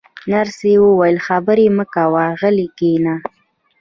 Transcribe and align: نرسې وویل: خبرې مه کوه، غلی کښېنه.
نرسې 0.31 0.71
وویل: 0.81 1.17
خبرې 1.27 1.67
مه 1.77 1.85
کوه، 1.93 2.25
غلی 2.39 2.67
کښېنه. 2.77 3.15